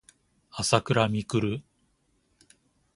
[0.49, 1.61] あさくらみくる